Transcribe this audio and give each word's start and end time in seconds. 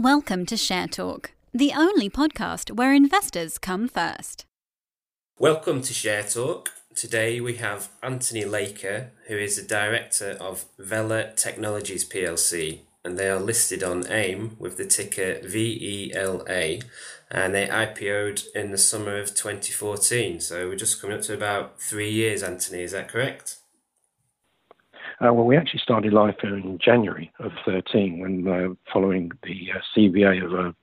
Welcome 0.00 0.46
to 0.46 0.56
Share 0.56 0.88
Talk, 0.88 1.32
the 1.52 1.74
only 1.76 2.08
podcast 2.08 2.74
where 2.74 2.94
investors 2.94 3.58
come 3.58 3.86
first. 3.86 4.46
Welcome 5.38 5.82
to 5.82 5.92
Share 5.92 6.22
Talk. 6.22 6.70
Today 6.94 7.38
we 7.38 7.56
have 7.56 7.90
Antony 8.02 8.46
Laiker, 8.46 9.10
who 9.26 9.36
is 9.36 9.56
the 9.56 9.62
director 9.62 10.38
of 10.40 10.64
Vela 10.78 11.32
Technologies 11.36 12.08
plc, 12.08 12.78
and 13.04 13.18
they 13.18 13.28
are 13.28 13.38
listed 13.38 13.82
on 13.82 14.10
AIM 14.10 14.56
with 14.58 14.78
the 14.78 14.86
ticker 14.86 15.34
VELA, 15.44 16.82
and 17.30 17.54
they 17.54 17.66
IPO'd 17.66 18.44
in 18.54 18.70
the 18.70 18.78
summer 18.78 19.18
of 19.18 19.34
2014. 19.34 20.40
So 20.40 20.66
we're 20.66 20.76
just 20.76 21.02
coming 21.02 21.18
up 21.18 21.24
to 21.24 21.34
about 21.34 21.78
three 21.78 22.10
years, 22.10 22.42
Antony, 22.42 22.84
is 22.84 22.92
that 22.92 23.08
correct? 23.08 23.58
Uh, 25.22 25.34
well, 25.34 25.44
we 25.44 25.56
actually 25.56 25.80
started 25.80 26.14
life 26.14 26.36
in 26.42 26.78
January 26.78 27.30
of 27.40 27.52
13 27.66 28.20
when 28.20 28.48
uh, 28.48 28.68
following 28.90 29.30
the 29.42 29.68
uh, 29.74 29.80
CVA 29.94 30.42
of 30.42 30.54
a 30.54 30.74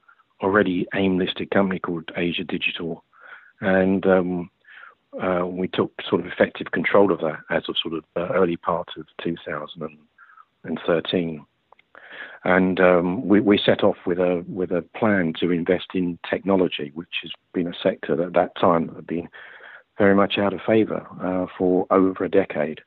already 0.44 0.86
AIM 0.94 1.18
listed 1.18 1.50
company 1.50 1.80
called 1.80 2.12
Asia 2.16 2.44
Digital. 2.44 3.04
And 3.62 4.06
um, 4.06 4.52
uh, 5.20 5.48
we 5.48 5.68
took 5.68 5.92
sort 6.08 6.22
of 6.22 6.28
effective 6.28 6.70
control 6.72 7.12
of 7.12 7.20
that 7.22 7.40
as 7.50 7.64
of 7.68 7.78
sort 7.82 7.96
of 7.96 8.04
early 8.16 8.58
part 8.58 8.90
of 8.98 9.08
2013. 9.24 11.46
And 12.44 12.80
um, 12.80 13.28
we, 13.28 13.42
we, 13.42 13.58
set 13.58 13.84
off 13.84 13.98
with 14.06 14.20
a 14.20 14.46
with 14.48 14.72
a 14.72 14.84
plan 14.96 15.34
to 15.40 15.50
invest 15.50 15.88
in 15.96 16.20
technology, 16.30 16.92
which 16.94 17.16
has 17.24 17.32
been 17.54 17.68
a 17.68 17.74
sector 17.82 18.16
that 18.16 18.28
at 18.28 18.34
that 18.34 18.56
time 18.56 18.94
had 18.94 19.08
been 19.08 19.28
very 19.98 20.14
much 20.14 20.38
out 20.38 20.54
of 20.54 20.62
favour 20.66 21.06
uh, 21.22 21.48
for 21.58 21.88
over 21.90 22.24
a 22.24 22.30
decade. 22.30 22.82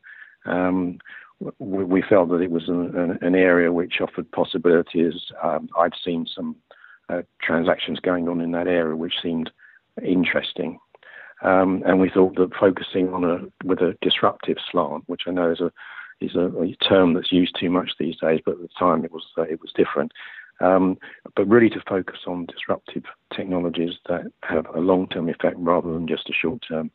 Um, 0.46 1.00
we 1.58 2.02
felt 2.02 2.28
that 2.30 2.42
it 2.42 2.50
was 2.50 2.68
an, 2.68 3.18
an 3.22 3.34
area 3.34 3.72
which 3.72 4.00
offered 4.00 4.30
possibilities. 4.30 5.14
Um, 5.42 5.68
I'd 5.78 5.94
seen 6.04 6.26
some 6.34 6.56
uh, 7.08 7.22
transactions 7.42 7.98
going 7.98 8.28
on 8.28 8.40
in 8.40 8.52
that 8.52 8.68
area 8.68 8.94
which 8.94 9.14
seemed 9.22 9.50
interesting. 10.04 10.78
Um, 11.42 11.82
and 11.86 11.98
we 11.98 12.10
thought 12.10 12.36
that 12.36 12.54
focusing 12.54 13.08
on 13.14 13.24
a 13.24 13.66
with 13.66 13.80
a 13.80 13.96
disruptive 14.02 14.58
slant, 14.70 15.04
which 15.06 15.22
I 15.26 15.30
know 15.30 15.50
is 15.50 15.60
a 15.60 15.72
is 16.20 16.34
a, 16.34 16.48
a 16.60 16.76
term 16.86 17.14
that's 17.14 17.32
used 17.32 17.56
too 17.58 17.70
much 17.70 17.92
these 17.98 18.16
days, 18.18 18.40
but 18.44 18.56
at 18.56 18.60
the 18.60 18.68
time 18.78 19.04
it 19.04 19.12
was 19.12 19.24
uh, 19.38 19.42
it 19.42 19.60
was 19.60 19.72
different. 19.74 20.12
Um, 20.60 20.98
but 21.36 21.48
really 21.48 21.70
to 21.70 21.82
focus 21.88 22.18
on 22.26 22.44
disruptive 22.44 23.04
technologies 23.34 23.94
that 24.08 24.30
have 24.42 24.66
a 24.74 24.80
long 24.80 25.08
term 25.08 25.30
effect 25.30 25.56
rather 25.58 25.90
than 25.90 26.06
just 26.06 26.28
a 26.28 26.34
short 26.34 26.62
term 26.68 26.90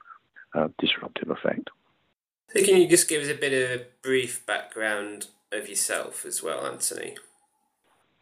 uh, 0.54 0.68
disruptive 0.78 1.32
effect. 1.32 1.70
So 2.54 2.64
can 2.64 2.78
you 2.78 2.88
just 2.88 3.10
give 3.10 3.22
us 3.22 3.30
a 3.30 3.34
bit 3.34 3.54
of 3.54 3.82
a 3.82 3.86
brief 4.02 4.46
background 4.46 5.28
of 5.52 5.68
yourself 5.68 6.26
as 6.26 6.42
well, 6.42 6.66
Antony? 6.66 7.16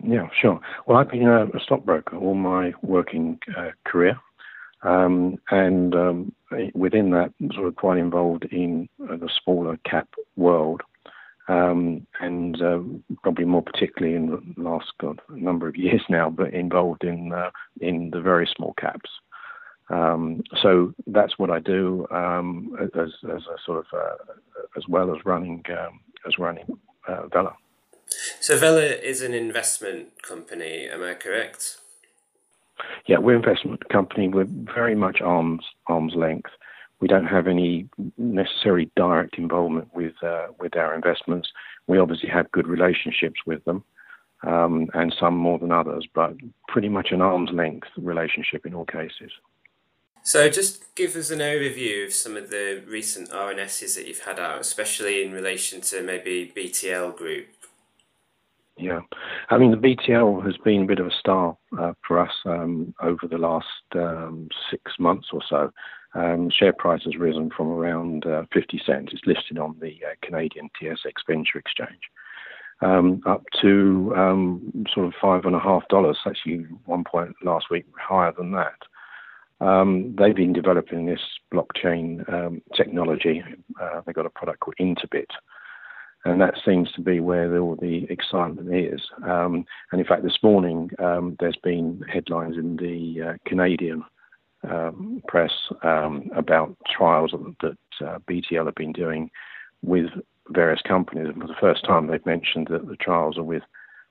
Yeah, 0.03 0.27
sure. 0.39 0.59
Well, 0.85 0.97
I've 0.97 1.09
been 1.09 1.27
a, 1.27 1.47
stockbroker 1.63 2.17
all 2.17 2.33
my 2.33 2.73
working 2.81 3.39
uh, 3.57 3.69
career, 3.85 4.19
um, 4.81 5.37
and 5.49 5.95
um, 5.95 6.35
within 6.73 7.11
that, 7.11 7.33
sort 7.53 7.67
of 7.67 7.75
quite 7.77 7.97
involved 7.97 8.45
in 8.45 8.89
uh, 9.09 9.15
the 9.15 9.29
smaller 9.43 9.77
cap 9.89 10.09
world, 10.35 10.81
um, 11.47 12.05
and 12.19 12.61
uh, 12.61 12.79
probably 13.21 13.45
more 13.45 13.61
particularly 13.61 14.15
in 14.15 14.27
the 14.27 14.41
last 14.57 14.91
God, 14.99 15.21
number 15.29 15.67
of 15.67 15.75
years 15.77 16.01
now, 16.09 16.29
but 16.29 16.53
involved 16.53 17.03
in 17.03 17.31
uh, 17.31 17.51
in 17.79 18.09
the 18.11 18.21
very 18.21 18.49
small 18.55 18.73
caps. 18.73 19.09
Um, 19.89 20.43
so 20.61 20.93
that's 21.07 21.37
what 21.37 21.49
I 21.49 21.59
do 21.59 22.07
um, 22.09 22.75
as, 22.81 23.11
as 23.25 23.41
a 23.43 23.57
sort 23.65 23.79
of 23.79 23.85
uh, 23.93 24.33
as 24.77 24.87
well 24.87 25.13
as 25.13 25.25
running 25.25 25.63
um, 25.69 25.99
as 26.25 26.37
running 26.39 26.65
uh, 27.07 27.27
Vela. 27.27 27.53
So 28.39 28.57
Vela 28.57 28.81
is 28.81 29.21
an 29.21 29.33
investment 29.33 30.21
company, 30.21 30.87
am 30.87 31.03
I 31.03 31.13
correct? 31.15 31.77
Yeah, 33.05 33.17
we're 33.17 33.35
an 33.35 33.43
investment 33.43 33.87
company. 33.89 34.27
We're 34.27 34.47
very 34.49 34.95
much 34.95 35.21
arms 35.21 35.65
arm's 35.87 36.15
length. 36.15 36.51
We 36.99 37.07
don't 37.07 37.25
have 37.25 37.47
any 37.47 37.89
necessary 38.17 38.89
direct 38.95 39.37
involvement 39.37 39.93
with 39.93 40.13
uh, 40.23 40.47
with 40.59 40.77
our 40.77 40.95
investments. 40.95 41.49
We 41.87 41.99
obviously 41.99 42.29
have 42.29 42.51
good 42.51 42.67
relationships 42.67 43.41
with 43.45 43.63
them, 43.65 43.83
um, 44.43 44.89
and 44.93 45.13
some 45.19 45.35
more 45.35 45.59
than 45.59 45.71
others, 45.71 46.07
but 46.13 46.33
pretty 46.69 46.89
much 46.89 47.11
an 47.11 47.21
arm's 47.21 47.51
length 47.51 47.89
relationship 47.97 48.65
in 48.65 48.73
all 48.73 48.85
cases. 48.85 49.31
So, 50.23 50.49
just 50.49 50.95
give 50.95 51.15
us 51.17 51.31
an 51.31 51.39
overview 51.39 52.05
of 52.05 52.13
some 52.13 52.37
of 52.37 52.49
the 52.49 52.81
recent 52.87 53.29
RNSs 53.29 53.95
that 53.95 54.07
you've 54.07 54.19
had 54.19 54.39
out, 54.39 54.61
especially 54.61 55.23
in 55.23 55.33
relation 55.33 55.81
to 55.81 56.01
maybe 56.01 56.51
BTL 56.55 57.15
Group. 57.17 57.47
Yeah, 58.77 59.01
I 59.49 59.57
mean 59.57 59.71
the 59.71 59.77
BTL 59.77 60.43
has 60.45 60.57
been 60.57 60.83
a 60.83 60.87
bit 60.87 60.99
of 60.99 61.07
a 61.07 61.11
star 61.19 61.55
uh, 61.77 61.93
for 62.07 62.19
us 62.19 62.31
um, 62.45 62.95
over 63.01 63.27
the 63.29 63.37
last 63.37 63.67
um, 63.95 64.47
six 64.71 64.93
months 64.97 65.27
or 65.31 65.41
so. 65.47 65.71
Um, 66.15 66.49
share 66.49 66.73
price 66.73 67.03
has 67.05 67.17
risen 67.17 67.49
from 67.55 67.67
around 67.69 68.25
uh, 68.25 68.43
50 68.53 68.81
cents. 68.85 69.11
It's 69.13 69.25
listed 69.25 69.57
on 69.57 69.75
the 69.79 69.99
uh, 70.05 70.15
Canadian 70.21 70.69
TSX 70.81 71.13
Venture 71.27 71.59
Exchange. 71.59 72.01
Um, 72.81 73.21
up 73.25 73.43
to 73.61 74.13
um, 74.15 74.85
sort 74.93 75.07
of 75.07 75.13
five 75.21 75.45
and 75.45 75.55
a 75.55 75.59
half 75.59 75.87
dollars. 75.89 76.17
Actually, 76.25 76.65
one 76.85 77.03
point 77.03 77.35
last 77.43 77.67
week 77.69 77.85
higher 77.97 78.33
than 78.35 78.51
that. 78.51 78.75
Um, 79.61 80.15
they've 80.17 80.35
been 80.35 80.53
developing 80.53 81.05
this 81.05 81.21
blockchain 81.53 82.27
um, 82.31 82.61
technology. 82.75 83.43
Uh, 83.81 84.01
they've 84.05 84.15
got 84.15 84.25
a 84.25 84.29
product 84.29 84.59
called 84.59 84.75
Interbit, 84.79 85.27
and 86.25 86.41
that 86.41 86.55
seems 86.65 86.91
to 86.93 87.01
be 87.01 87.19
where 87.19 87.57
all 87.59 87.75
the 87.75 88.05
excitement 88.09 88.73
is. 88.73 89.01
Um, 89.23 89.65
and 89.91 90.01
in 90.01 90.07
fact, 90.07 90.23
this 90.23 90.39
morning 90.41 90.89
um, 90.99 91.37
there's 91.39 91.57
been 91.63 92.03
headlines 92.11 92.57
in 92.57 92.77
the 92.77 93.29
uh, 93.29 93.33
Canadian 93.45 94.03
um, 94.69 95.21
press 95.27 95.51
um, 95.83 96.29
about 96.35 96.75
trials 96.89 97.33
that 97.61 97.77
uh, 98.01 98.19
BTL 98.29 98.65
have 98.65 98.75
been 98.75 98.93
doing 98.93 99.29
with 99.81 100.07
various 100.49 100.81
companies. 100.81 101.27
And 101.27 101.41
for 101.41 101.47
the 101.47 101.55
first 101.59 101.85
time, 101.85 102.07
they've 102.07 102.25
mentioned 102.25 102.67
that 102.69 102.87
the 102.87 102.95
trials 102.95 103.37
are 103.37 103.43
with 103.43 103.63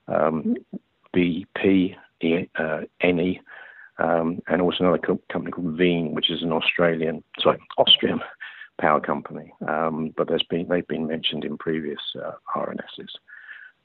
BP, 0.09 1.97
uh, 2.59 2.81
Eni, 3.03 3.41
um, 4.03 4.41
and 4.49 4.61
also 4.61 4.79
another 4.81 4.99
co- 4.99 5.21
company 5.31 5.53
called 5.53 5.79
Wien, 5.79 6.15
which 6.15 6.31
is 6.31 6.43
an 6.43 6.53
Australian, 6.53 7.23
sorry, 7.39 7.59
Austrian 7.79 8.21
power 8.81 9.01
company. 9.01 9.53
Um, 9.69 10.13
but 10.17 10.29
there's 10.29 10.43
been 10.43 10.69
they've 10.69 10.87
been 10.87 11.07
mentioned 11.07 11.45
in 11.45 11.57
previous 11.57 12.01
uh, 12.17 12.33
RNSs. 12.57 13.11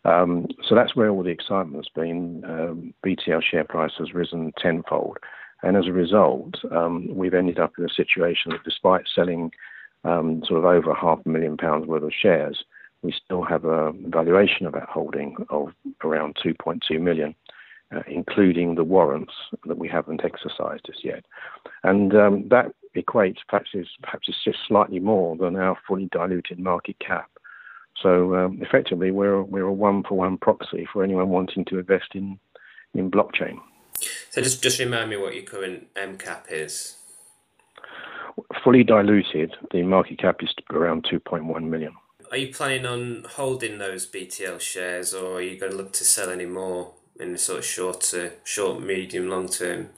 Um, 0.06 0.48
so 0.68 0.76
that's 0.76 0.96
where 0.96 1.10
all 1.10 1.24
the 1.24 1.30
excitement 1.30 1.86
has 1.86 1.90
been. 1.94 2.44
Um, 2.46 2.94
BTL 3.06 3.44
share 3.44 3.66
price 3.66 3.92
has 4.00 4.14
risen 4.14 4.54
tenfold, 4.58 5.18
and 5.64 5.76
as 5.78 5.88
a 5.88 5.94
result, 5.94 6.56
um, 6.72 7.08
we've 7.16 7.34
ended 7.34 7.60
up 7.60 7.74
in 7.78 7.86
a 7.86 7.90
situation 7.90 8.52
that, 8.52 8.64
despite 8.64 9.06
selling 9.14 9.52
um, 10.04 10.44
sort 10.46 10.60
of 10.60 10.66
over 10.66 10.94
half 10.94 11.20
a 11.26 11.30
million 11.30 11.58
pounds 11.58 11.86
worth 11.86 12.04
of 12.04 12.14
shares, 12.14 12.64
we 13.02 13.12
still 13.12 13.44
have 13.44 13.66
a 13.66 13.92
valuation 14.06 14.66
of 14.66 14.74
that 14.74 14.90
holding 14.90 15.36
of 15.50 15.74
around 16.04 16.38
2.2 16.44 17.00
million 17.02 17.36
uh, 17.96 18.03
including 18.08 18.75
the 18.75 18.84
warrants 18.84 19.34
that 19.66 19.78
we 19.78 19.88
haven't 19.88 20.24
exercised 20.25 20.88
as 20.90 21.03
yet. 21.03 21.25
And 21.84 22.16
um, 22.16 22.48
that 22.50 22.74
equates, 22.96 23.38
perhaps 23.48 23.70
is 23.74 23.88
perhaps 24.02 24.28
it's 24.28 24.44
just 24.44 24.59
slightly 24.68 25.00
more 25.00 25.36
than 25.38 25.56
our 25.56 25.78
fully 25.88 26.09
diluted 26.12 26.59
market 26.59 26.98
cap. 27.00 27.30
So 28.02 28.36
um, 28.36 28.59
effectively, 28.62 29.12
we're 29.12 29.42
we're 29.42 29.68
a 29.68 29.74
one 29.74 30.03
for 30.03 30.18
one 30.18 30.38
proxy 30.38 30.88
for 30.92 31.03
anyone 31.03 31.30
wanting 31.30 31.66
to 31.66 31.80
invest 31.80 32.14
in 32.14 32.40
in 32.94 33.09
blockchain. 33.09 33.59
So 34.30 34.42
just 34.42 34.62
just 34.62 34.80
remind 34.80 35.09
me 35.09 35.18
what 35.18 35.34
your 35.34 35.44
current 35.44 35.94
MCAP 35.96 36.52
is. 36.52 36.98
Fully 38.64 38.84
diluted, 38.84 39.56
the 39.72 39.81
market 39.81 40.19
cap 40.19 40.44
is 40.44 40.54
around 40.69 41.08
2.1 41.12 41.64
million. 41.64 41.94
Are 42.30 42.38
you 42.38 42.54
planning 42.54 42.86
on 42.86 43.25
holding 43.31 43.80
those 43.80 44.06
BTL 44.06 44.59
shares, 44.59 45.12
or 45.14 45.38
are 45.38 45.42
you 45.42 45.59
going 45.59 45.72
to 45.72 45.78
look 45.78 45.92
to 45.94 46.04
sell 46.04 46.30
any 46.30 46.46
more 46.46 46.94
in 47.20 47.32
the 47.32 47.38
sort 47.38 47.60
of 47.60 47.66
short, 47.66 48.02
to 48.02 48.32
short, 48.44 48.81
medium, 48.81 49.30
long 49.30 49.48
term? 49.48 49.90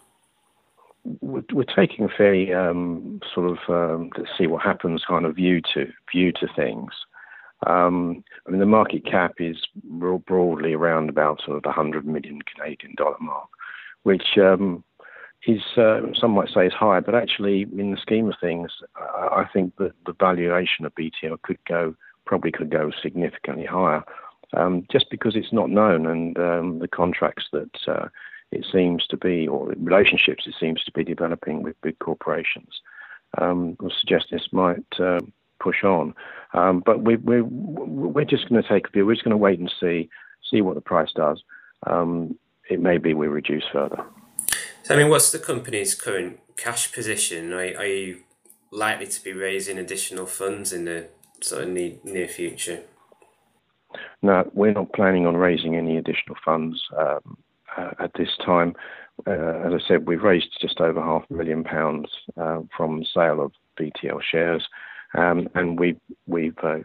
We're, 1.21 1.43
we're 1.53 1.63
taking 1.63 2.05
a 2.05 2.09
fairly 2.09 2.53
um, 2.53 3.21
sort 3.33 3.51
of 3.51 3.57
um, 3.69 4.09
let's 4.17 4.29
see 4.37 4.47
what 4.47 4.61
happens 4.61 5.03
kind 5.07 5.25
of 5.25 5.35
view 5.35 5.61
to 5.73 5.87
view 6.11 6.31
to 6.33 6.47
things. 6.55 6.91
Um, 7.67 8.23
I 8.47 8.51
mean, 8.51 8.59
the 8.59 8.65
market 8.65 9.05
cap 9.05 9.35
is 9.39 9.57
broadly 9.83 10.73
around 10.73 11.09
about 11.09 11.41
sort 11.43 11.57
of 11.57 11.63
the 11.63 11.69
100 11.69 12.05
million 12.05 12.39
Canadian 12.41 12.95
dollar 12.95 13.17
mark, 13.19 13.49
which 14.03 14.37
um, 14.37 14.83
is 15.45 15.61
uh, 15.77 16.01
some 16.19 16.31
might 16.31 16.49
say 16.53 16.67
is 16.67 16.73
high, 16.73 16.99
but 16.99 17.15
actually, 17.15 17.63
in 17.77 17.91
the 17.91 17.97
scheme 18.01 18.29
of 18.29 18.35
things, 18.39 18.71
I, 18.95 19.43
I 19.43 19.49
think 19.51 19.75
that 19.77 19.91
the 20.05 20.13
valuation 20.19 20.85
of 20.85 20.95
BTL 20.95 21.41
could 21.41 21.63
go 21.65 21.95
probably 22.25 22.51
could 22.51 22.69
go 22.69 22.91
significantly 23.01 23.65
higher 23.65 24.03
um, 24.55 24.85
just 24.91 25.09
because 25.09 25.35
it's 25.35 25.53
not 25.53 25.69
known 25.69 26.05
and 26.05 26.37
um, 26.37 26.79
the 26.79 26.87
contracts 26.87 27.45
that 27.51 27.69
uh, 27.87 28.07
it 28.51 28.65
seems 28.71 29.05
to 29.07 29.17
be, 29.17 29.47
or 29.47 29.67
relationships 29.77 30.47
it 30.47 30.55
seems 30.59 30.83
to 30.83 30.91
be 30.91 31.03
developing 31.03 31.61
with 31.61 31.79
big 31.81 31.99
corporations, 31.99 32.81
um, 33.37 33.77
will 33.79 33.91
suggest 33.99 34.27
this 34.31 34.47
might 34.51 34.85
uh, 34.99 35.19
push 35.59 35.83
on. 35.83 36.13
Um, 36.53 36.81
but 36.83 37.03
we, 37.03 37.17
we're, 37.17 37.43
we're 37.43 38.25
just 38.25 38.49
going 38.49 38.61
to 38.61 38.67
take 38.67 38.87
a 38.87 38.91
view. 38.91 39.05
We're 39.05 39.13
just 39.13 39.23
going 39.23 39.31
to 39.31 39.37
wait 39.37 39.59
and 39.59 39.71
see, 39.79 40.09
see 40.49 40.61
what 40.61 40.75
the 40.75 40.81
price 40.81 41.11
does. 41.15 41.43
Um, 41.85 42.37
it 42.69 42.79
may 42.79 42.97
be 42.97 43.13
we 43.13 43.27
reduce 43.27 43.65
further. 43.71 44.03
So, 44.83 44.95
I 44.95 44.97
mean, 44.97 45.09
what's 45.09 45.31
the 45.31 45.39
company's 45.39 45.93
current 45.93 46.39
cash 46.57 46.91
position? 46.91 47.53
Are, 47.53 47.59
are 47.59 47.85
you 47.85 48.21
likely 48.71 49.07
to 49.07 49.23
be 49.23 49.33
raising 49.33 49.77
additional 49.77 50.25
funds 50.25 50.73
in 50.73 50.85
the 50.85 51.07
sort 51.41 51.63
of 51.63 51.69
near, 51.69 51.93
near 52.03 52.27
future? 52.27 52.81
No, 54.21 54.49
we're 54.53 54.73
not 54.73 54.93
planning 54.93 55.25
on 55.25 55.37
raising 55.37 55.75
any 55.75 55.97
additional 55.97 56.35
funds 56.43 56.81
um, 56.97 57.37
uh, 57.77 57.91
at 57.99 58.11
this 58.17 58.29
time. 58.45 58.75
Uh, 59.27 59.31
as 59.65 59.73
I 59.73 59.79
said, 59.87 60.07
we've 60.07 60.23
raised 60.23 60.57
just 60.61 60.79
over 60.79 61.01
half 61.01 61.23
a 61.29 61.33
million 61.33 61.63
pounds 61.63 62.09
uh, 62.37 62.61
from 62.75 63.03
sale 63.13 63.41
of 63.41 63.51
BTL 63.79 64.21
shares, 64.21 64.67
um, 65.17 65.49
and 65.55 65.79
we 65.79 65.97
we've 66.27 66.57
uh, 66.63 66.79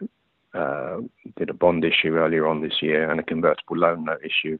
uh, 0.57 1.01
did 1.37 1.49
a 1.49 1.53
bond 1.53 1.85
issue 1.85 2.15
earlier 2.15 2.47
on 2.47 2.61
this 2.61 2.81
year 2.81 3.09
and 3.09 3.19
a 3.19 3.23
convertible 3.23 3.77
loan 3.77 4.05
note 4.05 4.21
issue 4.23 4.57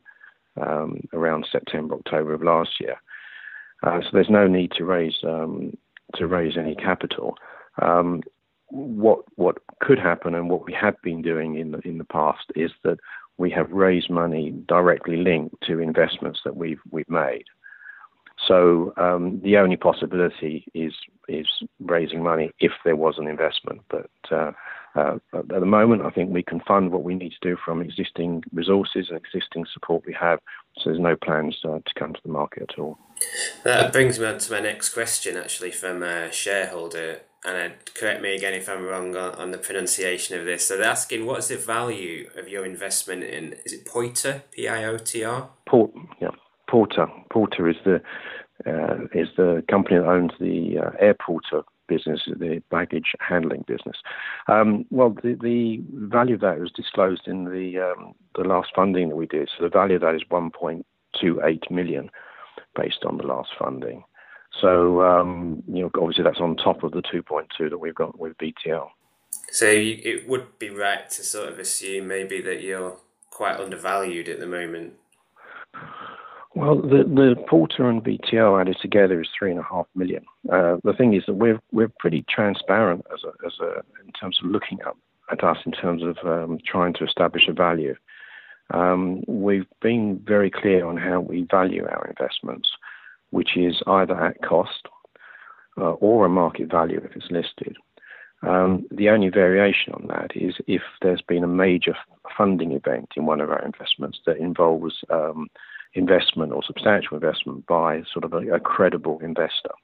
um, 0.62 1.02
around 1.14 1.48
September 1.52 1.96
October 1.96 2.34
of 2.34 2.44
last 2.44 2.80
year. 2.80 2.96
Uh, 3.84 4.02
so 4.02 4.08
there's 4.14 4.30
no 4.30 4.48
need 4.48 4.72
to 4.72 4.86
raise 4.86 5.18
um, 5.24 5.76
to 6.16 6.28
raise 6.28 6.58
any 6.58 6.76
capital. 6.76 7.36
What 8.76 9.20
what 9.36 9.58
could 9.80 10.00
happen 10.00 10.36
and 10.36 10.50
what 10.50 10.66
we 10.66 10.74
have 10.74 11.02
been 11.02 11.22
doing 11.22 11.58
in 11.58 11.72
the 11.72 11.80
in 11.80 11.98
the 11.98 12.04
past 12.04 12.52
is 12.56 12.72
that 12.84 13.00
we 13.38 13.50
have 13.52 13.72
raised 13.72 14.10
money 14.10 14.52
directly 14.68 15.18
linked 15.18 15.56
to 15.68 15.80
investments 15.80 16.42
that 16.44 16.58
we've 16.58 16.82
we've 16.92 17.10
made. 17.10 17.46
So 18.48 18.94
um, 18.98 19.40
the 19.44 19.58
only 19.58 19.78
possibility 19.78 20.66
is 20.74 20.94
is 21.28 21.48
raising 21.80 22.22
money 22.22 22.52
if 22.60 22.74
there 22.84 22.96
was 22.96 23.16
an 23.18 23.28
investment. 23.28 23.82
But 23.90 24.10
uh, 24.30 24.52
uh, 24.96 25.18
at 25.34 25.48
the 25.48 25.66
moment, 25.66 26.04
I 26.04 26.10
think 26.10 26.32
we 26.32 26.44
can 26.44 26.60
fund 26.62 26.92
what 26.92 27.04
we 27.04 27.16
need 27.16 27.32
to 27.32 27.50
do 27.50 27.58
from 27.64 27.82
existing 27.82 28.44
resources 28.54 29.08
and 29.10 29.18
existing 29.18 29.66
support 29.74 30.04
we 30.06 30.14
have. 30.20 30.40
So 30.78 30.90
there's 30.90 31.00
no 31.00 31.16
plans 31.16 31.58
uh, 31.64 31.80
to 31.80 31.94
come 31.98 32.14
to 32.14 32.20
the 32.24 32.32
market 32.32 32.70
at 32.70 32.80
all. 32.80 32.98
That 33.64 33.92
brings 33.92 34.20
me 34.20 34.26
on 34.26 34.38
to 34.40 34.52
my 34.52 34.60
next 34.60 34.94
question, 34.94 35.38
actually, 35.38 35.72
from 35.72 36.04
a 36.04 36.32
shareholder. 36.32 37.22
And 37.46 37.74
uh, 37.74 37.76
correct 37.94 38.24
me 38.24 38.36
again 38.36 38.54
if 38.54 38.68
I'm 38.68 38.86
wrong 38.86 39.16
on, 39.16 39.36
on, 39.36 39.52
the 39.52 39.60
pronunciation 39.60 40.40
of 40.40 40.46
this. 40.46 40.66
So 40.66 40.78
they're 40.78 40.88
asking, 40.88 41.28
what 41.28 41.40
is 41.40 41.50
the 41.50 41.58
value 41.58 42.30
of 42.36 42.48
your 42.48 42.66
investment 42.66 43.24
in? 43.24 43.54
Is 43.66 43.74
it 43.74 43.86
Piotr? 43.86 44.42
P 44.52 44.68
I 44.68 44.84
O 44.86 44.98
T 44.98 45.24
R. 45.24 45.50
Port, 45.68 45.92
yeah, 46.20 46.30
Portr. 46.68 47.08
Portr 47.30 47.70
is 47.70 47.78
the 47.86 48.02
uh, 48.66 49.06
is 49.14 49.28
the 49.38 49.64
company 49.70 49.98
that 49.98 50.08
owns 50.08 50.32
the 50.40 50.80
uh, 50.80 50.92
AirPortr 51.04 51.64
business, 51.88 52.22
the 52.26 52.64
baggage 52.72 53.14
handling 53.20 53.64
business. 53.68 53.98
Um, 54.48 54.86
well, 54.90 55.12
the, 55.12 55.38
the 55.40 55.84
value 56.08 56.36
of 56.36 56.42
that 56.42 56.60
was 56.60 56.72
disclosed 56.72 57.28
in 57.28 57.46
the 57.46 57.80
um, 57.80 58.16
the 58.36 58.44
last 58.44 58.70
funding 58.76 59.10
that 59.10 59.16
we 59.16 59.28
did. 59.28 59.50
So 59.56 59.66
the 59.66 59.70
value 59.70 59.96
of 59.96 60.02
that 60.02 60.16
is 60.16 60.24
1.28 60.32 61.72
million, 61.72 62.10
based 62.76 63.04
on 63.06 63.18
the 63.18 63.28
last 63.28 63.50
funding. 63.58 64.04
So 64.62 65.02
um, 65.02 65.64
you 65.68 65.84
know, 65.84 65.92
obviously 66.00 66.24
that's 66.24 66.40
on 66.40 66.56
top 66.56 66.84
of 66.84 66.92
the 66.92 67.02
2.2 67.02 67.70
that 67.70 67.78
we've 67.78 67.96
got 67.96 68.20
with 68.20 68.38
BTL. 68.38 68.88
So 69.52 69.70
you, 69.70 70.00
it 70.04 70.28
would 70.28 70.60
be 70.60 70.70
right 70.70 71.10
to 71.10 71.24
sort 71.24 71.50
of 71.50 71.60
assume 71.60 72.08
maybe 72.08 72.42
that 72.42 72.62
you're 72.62 72.98
quite 73.32 73.60
undervalued 73.60 74.30
at 74.30 74.40
the 74.40 74.48
moment. 74.48 74.94
Well, 76.56 76.82
the, 76.82 77.04
the 77.04 77.36
Portr 77.52 77.82
and 77.82 78.02
BTL 78.02 78.62
added 78.62 78.78
together 78.82 79.20
is 79.20 79.28
three 79.38 79.52
and 79.52 79.60
a 79.60 79.64
half 79.64 79.88
million. 79.94 80.26
Uh, 80.50 80.78
the 80.86 80.94
thing 80.94 81.14
is 81.14 81.24
that 81.28 81.34
we're 81.34 81.60
we're 81.74 81.92
pretty 82.00 82.24
transparent 82.30 83.06
as 83.14 83.20
a, 83.26 83.46
as 83.46 83.54
a 83.60 83.84
in 84.06 84.14
terms 84.20 84.40
of 84.42 84.50
looking 84.50 84.80
at, 84.86 84.94
at 85.32 85.44
us 85.44 85.58
in 85.66 85.74
terms 85.74 86.02
of 86.02 86.18
um, 86.26 86.58
trying 86.66 86.94
to 86.94 87.04
establish 87.04 87.50
a 87.50 87.54
value. 87.54 87.96
Um, 88.72 89.24
we've 89.28 89.68
been 89.82 90.20
very 90.26 90.50
clear 90.50 90.86
on 90.86 90.96
how 90.96 91.20
we 91.20 91.46
value 91.52 91.86
our 91.86 92.08
investments, 92.08 92.70
which 93.36 93.58
is 93.58 93.82
either 93.86 94.16
at 94.16 94.42
cost 94.42 94.88
uh, 95.78 95.92
or 96.08 96.26
a 96.26 96.30
market 96.30 96.72
value 96.72 97.02
if 97.04 97.14
it's 97.18 97.30
listed. 97.30 97.76
Um, 98.44 98.86
the 98.90 99.10
only 99.10 99.28
variation 99.28 99.92
on 99.94 100.08
that 100.08 100.32
is 100.36 100.56
if 100.68 100.82
there's 101.02 101.22
been 101.22 101.44
a 101.44 101.48
major 101.66 101.98
funding 102.38 102.72
event 102.72 103.10
in 103.18 103.26
one 103.26 103.42
of 103.42 103.50
our 103.50 103.62
investments 103.66 104.20
that 104.26 104.38
involves 104.38 105.04
um, 105.10 105.50
investment 105.96 106.54
or 106.54 106.64
substantial 106.64 107.16
investment 107.18 107.66
by 107.66 108.04
sort 108.14 108.24
of 108.24 108.32
a, 108.32 108.56
a 108.56 108.60
credible 108.62 109.20
investor. 109.20 109.76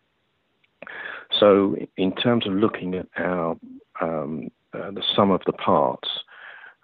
So, 1.38 1.76
in 1.98 2.16
terms 2.16 2.48
of 2.48 2.54
looking 2.54 2.96
at 2.96 3.08
our 3.18 3.58
um, 4.00 4.50
uh, 4.74 4.92
the 4.92 5.04
sum 5.14 5.30
of 5.32 5.42
the 5.46 5.54
parts, 5.54 6.08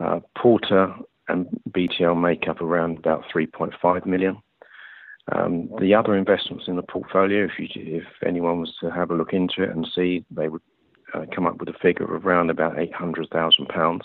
uh, 0.01 0.19
Portr 0.37 1.01
and 1.29 1.47
BTL 1.71 2.19
make 2.19 2.49
up 2.49 2.61
around 2.61 2.97
about 2.97 3.23
3.5 3.33 4.05
million. 4.05 4.41
Um, 5.33 5.69
the 5.79 5.93
other 5.93 6.15
investments 6.15 6.65
in 6.67 6.77
the 6.77 6.83
portfolio, 6.83 7.45
if, 7.45 7.51
you, 7.59 7.67
if 7.75 8.05
anyone 8.25 8.61
was 8.61 8.73
to 8.81 8.89
have 8.89 9.11
a 9.11 9.15
look 9.15 9.33
into 9.33 9.63
it 9.63 9.69
and 9.69 9.87
see, 9.93 10.23
they 10.31 10.47
would 10.47 10.61
uh, 11.13 11.25
come 11.33 11.45
up 11.45 11.59
with 11.59 11.69
a 11.69 11.77
figure 11.81 12.15
of 12.15 12.25
around 12.25 12.49
about 12.49 12.79
800,000 12.79 13.67
pounds. 13.67 14.03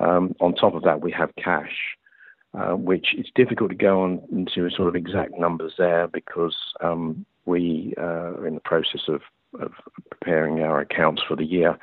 Um, 0.00 0.34
on 0.40 0.54
top 0.54 0.74
of 0.74 0.82
that, 0.82 1.00
we 1.00 1.12
have 1.12 1.34
cash, 1.36 1.96
uh, 2.54 2.72
which 2.72 3.08
it's 3.16 3.30
difficult 3.34 3.70
to 3.70 3.76
go 3.76 4.02
on 4.02 4.22
into 4.32 4.70
sort 4.70 4.88
of 4.88 4.96
exact 4.96 5.38
numbers 5.38 5.74
there 5.78 6.08
because 6.08 6.56
um, 6.82 7.26
we 7.44 7.94
uh, 7.98 8.32
are 8.36 8.46
in 8.46 8.54
the 8.54 8.60
process 8.60 9.02
of, 9.08 9.20
of, 9.60 9.72
preparing 10.10 10.60
our 10.60 10.80
accounts 10.80 11.22
for 11.26 11.36
the 11.36 11.44
year. 11.44 11.78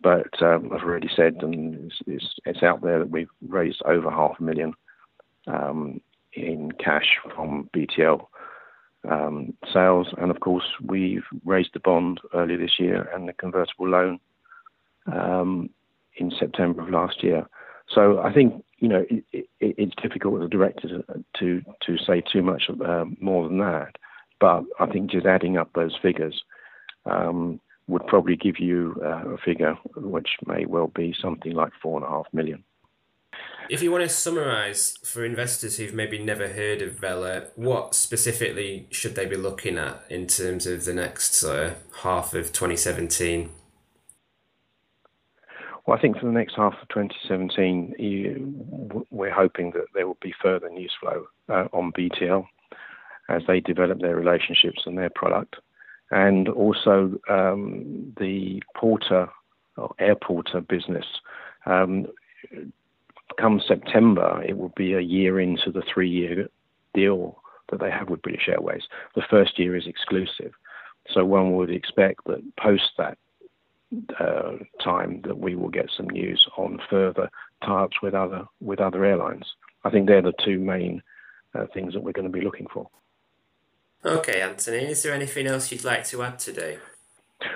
But 0.00 0.42
um, 0.42 0.70
I've 0.72 0.82
already 0.82 1.10
said, 1.14 1.36
and 1.40 1.86
it's, 1.86 2.00
it's, 2.06 2.34
it's, 2.44 2.62
out 2.62 2.82
there 2.82 3.00
that 3.00 3.10
we've 3.10 3.30
raised 3.48 3.82
over 3.84 4.10
half 4.10 4.36
a 4.38 4.42
million 4.42 4.74
um, 5.46 6.00
in 6.36 6.72
cash 6.72 7.16
from 7.34 7.68
BTL 7.74 8.26
um, 9.08 9.54
sales, 9.72 10.08
and 10.18 10.30
of 10.30 10.40
course 10.40 10.64
we've 10.84 11.24
raised 11.44 11.70
the 11.74 11.80
bond 11.80 12.20
earlier 12.34 12.58
this 12.58 12.78
year 12.78 13.08
and 13.14 13.28
the 13.28 13.32
convertible 13.32 13.88
loan 13.88 14.20
um, 15.12 15.70
in 16.16 16.32
September 16.38 16.82
of 16.82 16.90
last 16.90 17.22
year. 17.22 17.46
So 17.88 18.18
I 18.18 18.32
think 18.32 18.64
you 18.78 18.88
know, 18.88 19.04
it, 19.08 19.24
it, 19.32 19.46
it's 19.60 19.94
difficult 20.02 20.40
as 20.40 20.46
a 20.46 20.50
director 20.50 21.02
to 21.38 21.62
to, 21.86 21.98
say 21.98 22.20
too 22.20 22.42
much 22.42 22.64
um, 22.84 23.16
more 23.20 23.48
than 23.48 23.58
that. 23.58 23.96
But 24.38 24.64
I 24.78 24.86
think 24.86 25.10
just 25.10 25.26
adding 25.26 25.56
up 25.56 25.70
those 25.74 25.96
figures 26.00 26.42
um, 27.06 27.60
would 27.88 28.06
probably 28.06 28.36
give 28.36 28.58
you 28.58 29.00
uh, 29.02 29.30
a 29.30 29.38
figure 29.38 29.74
which 29.96 30.28
may 30.46 30.66
well 30.66 30.88
be 30.88 31.14
something 31.20 31.52
like 31.52 31.72
four 31.82 31.98
and 31.98 32.06
a 32.06 32.10
half 32.10 32.26
million. 32.32 32.64
If 33.68 33.82
you 33.82 33.90
want 33.90 34.04
to 34.04 34.08
summarise 34.08 34.96
for 35.02 35.24
investors 35.24 35.76
who've 35.76 35.92
maybe 35.92 36.18
never 36.22 36.48
heard 36.48 36.82
of 36.82 36.92
Vela, 36.92 37.48
what 37.56 37.96
specifically 37.96 38.86
should 38.90 39.16
they 39.16 39.26
be 39.26 39.36
looking 39.36 39.76
at 39.76 40.04
in 40.08 40.28
terms 40.28 40.66
of 40.66 40.84
the 40.84 40.94
next 40.94 41.42
uh, 41.42 41.74
half 42.02 42.32
of 42.32 42.52
2017? 42.52 43.50
Well, 45.84 45.96
I 45.96 46.00
think 46.00 46.18
for 46.18 46.26
the 46.26 46.32
next 46.32 46.54
half 46.56 46.74
of 46.80 46.88
2017, 46.88 47.94
you, 47.98 49.04
we're 49.10 49.32
hoping 49.32 49.72
that 49.72 49.86
there 49.94 50.06
will 50.06 50.18
be 50.20 50.34
further 50.40 50.68
news 50.68 50.92
flow 51.00 51.26
uh, 51.48 51.66
on 51.72 51.92
BTL 51.92 52.46
as 53.28 53.42
they 53.48 53.60
develop 53.60 54.00
their 54.00 54.16
relationships 54.16 54.82
and 54.86 54.96
their 54.96 55.10
product. 55.10 55.56
And 56.12 56.48
also 56.48 57.18
um, 57.28 58.12
the 58.18 58.62
Portr 58.76 59.28
or 59.76 59.94
AirPortr 60.00 60.66
business. 60.68 61.06
Um, 61.66 62.06
come 63.36 63.60
September, 63.66 64.42
it 64.46 64.56
will 64.56 64.72
be 64.76 64.94
a 64.94 65.00
year 65.00 65.40
into 65.40 65.70
the 65.70 65.82
three 65.92 66.10
year 66.10 66.48
deal 66.94 67.42
that 67.70 67.80
they 67.80 67.90
have 67.90 68.08
with 68.08 68.22
British 68.22 68.48
Airways. 68.48 68.82
The 69.14 69.24
first 69.28 69.58
year 69.58 69.76
is 69.76 69.86
exclusive. 69.86 70.52
So 71.12 71.24
one 71.24 71.54
would 71.56 71.70
expect 71.70 72.24
that 72.26 72.42
post 72.56 72.90
that 72.98 73.18
uh, 74.18 74.52
time 74.82 75.22
that 75.24 75.38
we 75.38 75.54
will 75.54 75.68
get 75.68 75.90
some 75.96 76.08
news 76.08 76.46
on 76.56 76.80
further 76.90 77.30
tie-ups 77.64 78.02
with 78.02 78.14
other 78.14 78.44
with 78.60 78.80
other 78.80 79.04
airlines. 79.04 79.44
I 79.84 79.90
think 79.90 80.08
they're 80.08 80.22
the 80.22 80.32
two 80.44 80.58
main 80.58 81.02
uh, 81.54 81.66
things 81.72 81.94
that 81.94 82.02
we're 82.02 82.12
going 82.12 82.30
to 82.30 82.38
be 82.38 82.44
looking 82.44 82.66
for. 82.72 82.88
Okay, 84.04 84.40
Antony. 84.40 84.84
Is 84.86 85.02
there 85.02 85.14
anything 85.14 85.46
else 85.46 85.70
you'd 85.70 85.84
like 85.84 86.04
to 86.06 86.22
add 86.22 86.38
today? 86.38 86.78